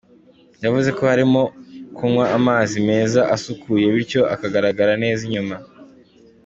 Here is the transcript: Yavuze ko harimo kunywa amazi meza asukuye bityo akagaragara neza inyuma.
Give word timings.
Yavuze 0.63 0.89
ko 0.97 1.03
harimo 1.11 1.41
kunywa 1.95 2.25
amazi 2.37 2.75
meza 2.89 3.19
asukuye 3.35 3.85
bityo 3.95 4.21
akagaragara 4.33 4.93
neza 5.03 5.21
inyuma. 5.27 5.55